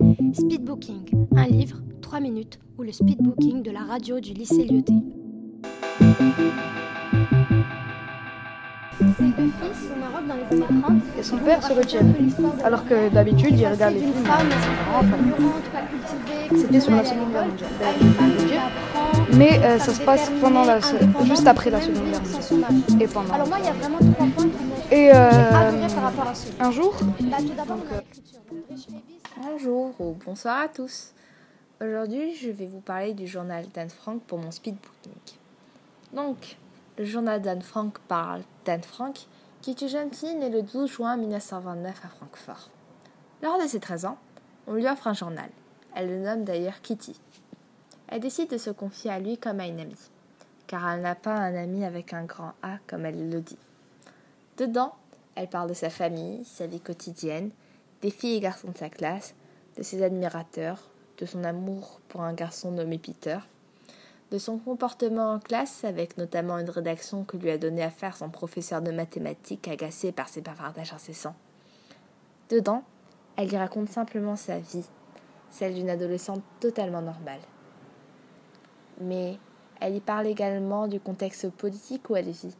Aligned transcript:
Speedbooking, 0.00 1.28
un 1.36 1.46
livre, 1.46 1.76
3 2.02 2.18
minutes, 2.18 2.58
ou 2.78 2.82
le 2.82 2.90
speedbooking 2.90 3.62
de 3.62 3.70
la 3.70 3.84
radio 3.84 4.18
du 4.18 4.32
lycée 4.32 4.64
Lyoté. 4.64 4.94
Ces 8.98 9.24
deux 9.24 9.50
fils 9.60 9.90
au 9.94 10.00
Maroc 10.00 10.26
dans 10.26 10.34
les 10.34 10.64
années 10.64 10.80
30. 10.82 10.92
Et 11.16 11.22
son 11.22 11.38
père 11.38 11.62
se 11.64 11.72
retient. 11.72 12.00
Alors 12.64 12.84
que 12.86 13.08
d'habitude, 13.08 13.56
il 13.56 13.66
regarde 13.68 13.94
les 13.94 14.00
films. 14.00 14.12
Femme 14.24 14.48
C'était 16.56 16.80
sur 16.80 16.90
la 16.90 17.04
Seconde 17.04 17.30
Guerre 17.30 17.46
mondiale. 17.46 17.86
Mais 19.34 19.60
euh, 19.62 19.78
ça 19.78 19.92
se 19.92 20.00
passe 20.00 20.32
pendant 20.40 20.64
la, 20.64 20.80
juste 21.24 21.46
après 21.46 21.70
la 21.70 21.80
Seconde 21.80 22.10
Guerre 22.10 22.22
mondiale. 22.50 23.00
Et 23.00 23.06
pendant. 23.06 23.32
Alors 23.32 23.46
moi, 23.46 23.58
il 23.60 23.64
y 23.66 23.68
a 23.68 23.72
vraiment 23.72 23.98
trois 23.98 24.26
points 24.26 24.48
qui 24.48 24.64
m'ont 24.64 24.74
Et 24.90 25.12
euh, 25.14 25.30
un 26.58 26.70
jour, 26.72 26.96
Là, 27.30 27.36
tout 27.38 27.52
Bonjour 29.36 29.92
ou 30.00 30.16
bonsoir 30.24 30.60
à 30.60 30.68
tous. 30.68 31.12
Aujourd'hui, 31.80 32.36
je 32.36 32.50
vais 32.50 32.66
vous 32.66 32.80
parler 32.80 33.14
du 33.14 33.26
journal 33.26 33.66
d'Anne 33.74 33.90
Frank 33.90 34.22
pour 34.22 34.38
mon 34.38 34.52
speedbooking. 34.52 35.12
Donc, 36.12 36.56
le 36.96 37.04
journal 37.04 37.42
d'Anne 37.42 37.62
Frank 37.62 37.98
parle 38.06 38.42
d'Anne 38.64 38.84
Frank, 38.84 39.26
qui 39.60 39.70
est 39.70 39.82
une 39.82 39.88
jeune 39.88 40.12
fille 40.12 40.36
née 40.36 40.50
le 40.50 40.62
12 40.62 40.88
juin 40.88 41.16
1929 41.16 42.04
à 42.04 42.08
Francfort. 42.08 42.70
Lors 43.42 43.60
de 43.60 43.66
ses 43.66 43.80
13 43.80 44.04
ans, 44.04 44.18
on 44.68 44.74
lui 44.74 44.86
offre 44.86 45.08
un 45.08 45.14
journal. 45.14 45.50
Elle 45.96 46.10
le 46.10 46.20
nomme 46.20 46.44
d'ailleurs 46.44 46.80
Kitty. 46.80 47.20
Elle 48.06 48.20
décide 48.20 48.50
de 48.50 48.58
se 48.58 48.70
confier 48.70 49.10
à 49.10 49.18
lui 49.18 49.36
comme 49.36 49.58
à 49.58 49.66
une 49.66 49.80
amie, 49.80 50.10
car 50.68 50.88
elle 50.88 51.02
n'a 51.02 51.16
pas 51.16 51.34
un 51.34 51.56
ami 51.56 51.84
avec 51.84 52.12
un 52.12 52.22
grand 52.22 52.52
A 52.62 52.78
comme 52.86 53.04
elle 53.04 53.30
le 53.30 53.40
dit. 53.40 53.58
Dedans, 54.58 54.94
elle 55.34 55.48
parle 55.48 55.70
de 55.70 55.74
sa 55.74 55.90
famille, 55.90 56.44
sa 56.44 56.68
vie 56.68 56.80
quotidienne, 56.80 57.50
des 58.04 58.10
filles 58.10 58.36
et 58.36 58.40
garçons 58.40 58.70
de 58.70 58.76
sa 58.76 58.90
classe, 58.90 59.34
de 59.78 59.82
ses 59.82 60.02
admirateurs, 60.02 60.90
de 61.16 61.24
son 61.24 61.42
amour 61.42 62.00
pour 62.08 62.20
un 62.20 62.34
garçon 62.34 62.70
nommé 62.70 62.98
Peter, 62.98 63.38
de 64.30 64.36
son 64.36 64.58
comportement 64.58 65.32
en 65.32 65.38
classe 65.38 65.84
avec 65.84 66.18
notamment 66.18 66.58
une 66.58 66.68
rédaction 66.68 67.24
que 67.24 67.38
lui 67.38 67.50
a 67.50 67.56
donné 67.56 67.82
à 67.82 67.90
faire 67.90 68.14
son 68.14 68.28
professeur 68.28 68.82
de 68.82 68.90
mathématiques 68.90 69.68
agacé 69.68 70.12
par 70.12 70.28
ses 70.28 70.42
bavardages 70.42 70.92
incessants. 70.92 71.34
Dedans, 72.50 72.82
elle 73.36 73.50
y 73.50 73.56
raconte 73.56 73.88
simplement 73.88 74.36
sa 74.36 74.58
vie, 74.58 74.84
celle 75.48 75.72
d'une 75.72 75.88
adolescente 75.88 76.42
totalement 76.60 77.00
normale. 77.00 77.40
Mais 79.00 79.38
elle 79.80 79.96
y 79.96 80.00
parle 80.00 80.26
également 80.26 80.88
du 80.88 81.00
contexte 81.00 81.48
politique 81.48 82.10
où 82.10 82.16
elle 82.16 82.30
vit, 82.30 82.54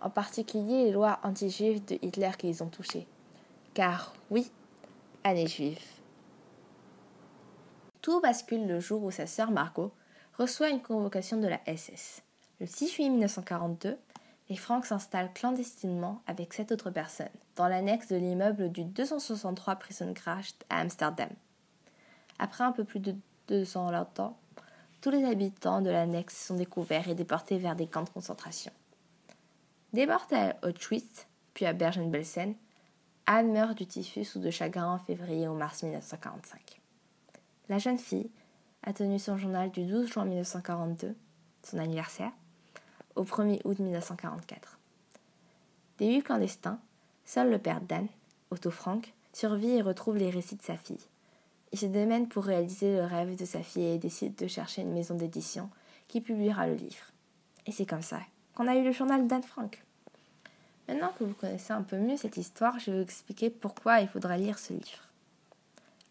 en 0.00 0.08
particulier 0.08 0.84
les 0.84 0.92
lois 0.92 1.18
anti-juives 1.24 1.84
de 1.84 1.98
Hitler 2.00 2.30
qui 2.38 2.46
les 2.46 2.62
ont 2.62 2.68
touchées. 2.68 3.08
Car 3.74 4.14
oui, 4.30 4.52
année. 5.28 5.76
Tout 8.00 8.20
bascule 8.20 8.66
le 8.66 8.80
jour 8.80 9.02
où 9.04 9.10
sa 9.10 9.26
sœur 9.26 9.50
Margot 9.50 9.92
reçoit 10.38 10.70
une 10.70 10.80
convocation 10.80 11.38
de 11.38 11.46
la 11.46 11.60
SS. 11.66 12.22
Le 12.60 12.66
6 12.66 12.88
juillet 12.88 13.10
1942, 13.10 13.98
les 14.48 14.56
Franks 14.56 14.86
s'installent 14.86 15.32
clandestinement 15.34 16.22
avec 16.26 16.54
sept 16.54 16.72
autres 16.72 16.90
personnes 16.90 17.28
dans 17.56 17.68
l'annexe 17.68 18.08
de 18.08 18.16
l'immeuble 18.16 18.72
du 18.72 18.84
263 18.84 19.76
Prisongracht 19.76 20.64
à 20.70 20.80
Amsterdam. 20.80 21.28
Après 22.38 22.64
un 22.64 22.72
peu 22.72 22.84
plus 22.84 23.00
de 23.00 23.14
200 23.48 23.90
longtemps, 23.90 24.38
tous 25.02 25.10
les 25.10 25.24
habitants 25.24 25.82
de 25.82 25.90
l'annexe 25.90 26.46
sont 26.46 26.56
découverts 26.56 27.08
et 27.08 27.14
déportés 27.14 27.58
vers 27.58 27.76
des 27.76 27.86
camps 27.86 28.04
de 28.04 28.10
concentration. 28.10 28.72
Déportée 29.92 30.36
à 30.36 30.56
Auschwitz, 30.62 31.26
puis 31.52 31.66
à 31.66 31.74
Bergen-Belsen, 31.74 32.54
Anne 33.30 33.52
meurt 33.52 33.76
du 33.76 33.86
typhus 33.86 34.36
ou 34.36 34.38
de 34.38 34.50
chagrin 34.50 34.94
en 34.94 34.98
février 34.98 35.46
ou 35.48 35.54
mars 35.54 35.82
1945. 35.82 36.80
La 37.68 37.76
jeune 37.76 37.98
fille 37.98 38.30
a 38.82 38.94
tenu 38.94 39.18
son 39.18 39.36
journal 39.36 39.70
du 39.70 39.84
12 39.84 40.08
juin 40.08 40.24
1942, 40.24 41.14
son 41.62 41.76
anniversaire, 41.76 42.32
au 43.16 43.24
1er 43.24 43.60
août 43.66 43.78
1944. 43.80 44.78
Des 45.98 46.06
huit 46.06 46.22
clandestins, 46.22 46.80
seul 47.26 47.50
le 47.50 47.58
père 47.58 47.82
d'Anne, 47.82 48.08
Otto 48.50 48.70
Frank, 48.70 49.12
survit 49.34 49.72
et 49.72 49.82
retrouve 49.82 50.16
les 50.16 50.30
récits 50.30 50.56
de 50.56 50.62
sa 50.62 50.78
fille. 50.78 51.06
Il 51.72 51.78
se 51.78 51.84
démène 51.84 52.28
pour 52.28 52.44
réaliser 52.44 52.96
le 52.96 53.04
rêve 53.04 53.36
de 53.36 53.44
sa 53.44 53.62
fille 53.62 53.84
et 53.84 53.98
décide 53.98 54.36
de 54.36 54.46
chercher 54.46 54.80
une 54.80 54.94
maison 54.94 55.14
d'édition 55.14 55.68
qui 56.06 56.22
publiera 56.22 56.66
le 56.66 56.76
livre. 56.76 57.12
Et 57.66 57.72
c'est 57.72 57.84
comme 57.84 58.00
ça 58.00 58.20
qu'on 58.54 58.68
a 58.68 58.74
eu 58.74 58.84
le 58.84 58.92
journal 58.92 59.26
d'Anne 59.26 59.42
Frank. 59.42 59.84
Maintenant 60.88 61.12
que 61.18 61.24
vous 61.24 61.34
connaissez 61.34 61.74
un 61.74 61.82
peu 61.82 61.98
mieux 61.98 62.16
cette 62.16 62.38
histoire, 62.38 62.78
je 62.78 62.90
vais 62.90 62.96
vous 62.96 63.02
expliquer 63.02 63.50
pourquoi 63.50 64.00
il 64.00 64.08
faudra 64.08 64.38
lire 64.38 64.58
ce 64.58 64.72
livre. 64.72 65.08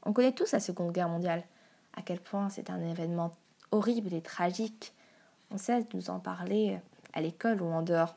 On 0.04 0.14
connaît 0.14 0.34
tous 0.34 0.52
la 0.52 0.60
Seconde 0.60 0.92
Guerre 0.92 1.10
mondiale, 1.10 1.44
à 1.96 2.04
quel 2.04 2.20
point 2.20 2.50
c'est 2.50 2.70
un 2.70 2.80
événement 2.80 3.32
horrible 3.72 4.14
et 4.14 4.22
tragique. 4.22 4.94
On 5.50 5.58
sait 5.58 5.84
nous 5.96 6.12
en 6.12 6.20
parler 6.20 6.80
à 7.14 7.22
l'école 7.22 7.64
ou 7.64 7.66
en 7.66 7.82
dehors. 7.82 8.16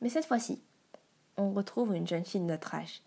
Mais 0.00 0.08
cette 0.08 0.24
fois-ci, 0.24 0.60
on 1.36 1.52
retrouve 1.52 1.94
une 1.94 2.08
jeune 2.08 2.24
fille 2.24 2.40
de 2.40 2.46
notre 2.46 2.74
âge, 2.74 3.00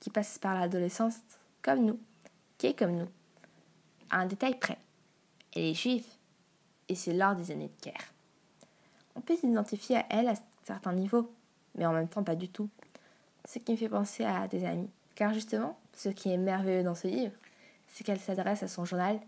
qui 0.00 0.08
passe 0.08 0.38
par 0.38 0.54
l'adolescence 0.54 1.18
comme 1.60 1.84
nous, 1.84 2.00
qui 2.56 2.68
est 2.68 2.78
comme 2.78 2.96
nous. 2.96 3.08
À 4.08 4.20
un 4.20 4.26
détail 4.26 4.58
près, 4.58 4.78
elle 5.54 5.64
est 5.64 5.74
juive, 5.74 6.06
et 6.88 6.94
c'est 6.94 7.12
lors 7.12 7.34
des 7.34 7.50
années 7.50 7.70
de 7.78 7.84
guerre. 7.84 8.12
On 9.14 9.20
peut 9.20 9.36
s'identifier 9.36 9.96
à 9.96 10.06
elle 10.08 10.28
à 10.28 10.34
certains 10.64 10.94
niveaux, 10.94 11.30
mais 11.76 11.86
en 11.86 11.92
même 11.92 12.08
temps 12.08 12.22
pas 12.22 12.36
du 12.36 12.48
tout. 12.48 12.68
Ce 13.44 13.58
qui 13.58 13.72
me 13.72 13.76
fait 13.76 13.88
penser 13.88 14.24
à 14.24 14.48
des 14.48 14.64
amis. 14.64 14.90
Car 15.14 15.32
justement, 15.32 15.78
ce 15.94 16.08
qui 16.08 16.30
est 16.30 16.36
merveilleux 16.36 16.82
dans 16.82 16.94
ce 16.94 17.06
livre, 17.06 17.34
c'est 17.88 18.04
qu'elle 18.04 18.20
s'adresse 18.20 18.62
à 18.62 18.68
son 18.68 18.84
journal 18.84 19.18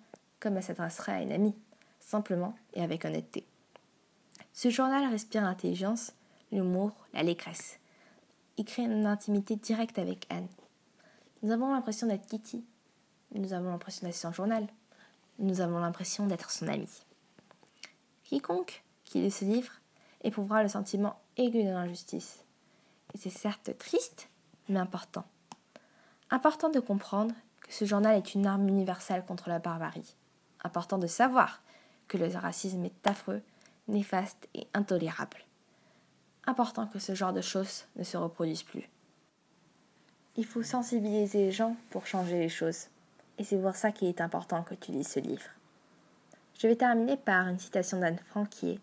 comme 0.41 0.57
elle 0.57 0.63
s'adresserait 0.63 1.13
à 1.13 1.23
une 1.23 1.33
amie, 1.33 1.55
simplement 2.01 2.55
et 2.75 2.83
avec 2.83 3.05
honnêteté. 3.05 3.45
Ce 4.53 4.71
journal 4.71 5.11
respire 5.11 5.43
l'intelligence, 5.43 6.13
l'humour, 6.53 6.93
la 7.13 7.23
légresse. 7.23 7.79
Il 8.57 8.65
crée 8.65 8.83
une 8.83 9.07
intimité 9.07 9.57
directe 9.57 9.99
avec 9.99 10.27
Anne. 10.31 10.49
Nous 11.43 11.53
avons 11.53 11.73
l'impression 11.73 12.07
d'être 12.07 12.27
Kitty. 12.27 12.65
Nous 13.35 13.53
avons 13.53 13.71
l'impression 13.71 14.07
d'être 14.07 14.17
son 14.17 14.33
journal. 14.33 14.67
Nous 15.39 15.61
avons 15.61 15.79
l'impression 15.79 16.27
d'être 16.27 16.51
son 16.51 16.67
amie. 16.67 17.05
Quiconque 18.25 18.83
qui 19.05 19.21
lit 19.21 19.31
ce 19.31 19.45
livre 19.45 19.73
éprouvera 20.23 20.63
le 20.63 20.69
sentiment 20.69 21.21
aigu 21.39 21.63
de 21.63 21.71
l'injustice. 21.71 22.45
C'est 23.15 23.31
certes 23.31 23.77
triste, 23.79 24.29
mais 24.69 24.79
important. 24.79 25.25
Important 26.31 26.69
de 26.69 26.81
comprendre 26.81 27.35
que 27.63 27.73
ce 27.73 27.85
journal 27.85 28.17
est 28.17 28.35
une 28.35 28.47
arme 28.47 28.69
universelle 28.69 29.25
contre 29.25 29.49
la 29.49 29.59
barbarie. 29.59 30.15
Important 30.65 30.99
de 30.99 31.07
savoir 31.07 31.63
que 32.09 32.19
le 32.19 32.27
racisme 32.37 32.85
est 32.85 33.07
affreux, 33.07 33.41
néfaste 33.87 34.49
et 34.55 34.67
intolérable. 34.75 35.39
Important 36.47 36.87
que 36.87 36.99
ce 36.99 37.15
genre 37.15 37.33
de 37.33 37.41
choses 37.41 37.85
ne 37.97 38.05
se 38.05 38.17
reproduisent 38.17 38.63
plus. 38.63 38.89
Il 40.37 40.45
faut 40.45 40.63
sensibiliser 40.63 41.39
les 41.39 41.53
gens 41.53 41.77
pour 41.91 42.07
changer 42.07 42.39
les 42.39 42.49
choses. 42.49 42.87
Et 43.39 43.45
c'est 43.45 43.61
pour 43.61 43.77
ça 43.77 43.93
qu'il 43.93 44.09
est 44.09 44.21
important 44.21 44.63
que 44.63 44.75
tu 44.75 44.93
lises 44.93 45.09
ce 45.09 45.21
livre. 45.21 45.51
Je 46.59 46.67
vais 46.67 46.77
terminer 46.77 47.17
par 47.17 47.47
une 47.49 47.59
citation 47.59 48.01
d'Anne 48.01 48.19
Frank 48.31 48.49
qui 48.49 48.71
est 48.71 48.81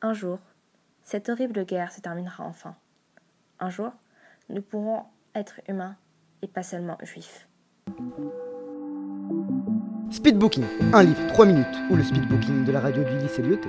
Un 0.00 0.12
jour, 0.12 0.38
cette 1.02 1.28
horrible 1.28 1.64
guerre 1.64 1.92
se 1.92 2.00
terminera 2.00 2.44
enfin. 2.44 2.74
Un 3.60 3.70
jour, 3.70 3.92
nous 4.48 4.62
pourrons 4.62 5.04
être 5.34 5.60
humains 5.68 5.96
et 6.42 6.48
pas 6.48 6.62
seulement 6.62 6.98
juifs. 7.02 7.48
Speedbooking, 10.10 10.64
un 10.92 11.02
livre, 11.02 11.26
3 11.28 11.46
minutes, 11.46 11.78
ou 11.90 11.96
le 11.96 12.02
speedbooking 12.02 12.64
de 12.64 12.72
la 12.72 12.80
radio 12.80 13.02
du 13.02 13.16
lycée 13.18 13.42
Lyoté. 13.42 13.68